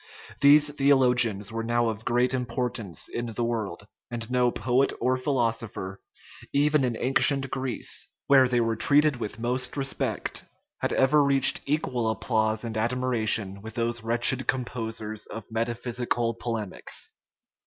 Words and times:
These 0.41 0.71
theologians 0.71 1.51
were 1.51 1.61
now 1.63 1.89
of 1.89 2.03
great 2.05 2.33
importance 2.33 3.07
in 3.07 3.27
the 3.27 3.43
world; 3.43 3.85
and 4.09 4.31
no 4.31 4.49
poet 4.49 4.91
or 4.99 5.15
philosopher, 5.15 5.99
even 6.51 6.83
in 6.83 6.97
ancient 6.99 7.51
Greece, 7.51 8.07
where 8.25 8.47
they 8.47 8.59
were 8.59 8.75
treated 8.75 9.17
with 9.17 9.37
most 9.37 9.77
respect, 9.77 10.43
had 10.79 10.91
ever 10.91 11.23
reached 11.23 11.61
equal 11.67 12.09
applause 12.09 12.63
and 12.63 12.77
admiration 12.77 13.61
with 13.61 13.75
those 13.75 14.01
wretched 14.01 14.47
composers 14.47 15.27
of 15.27 15.51
metaphysical 15.51 16.33
polemics. 16.33 17.11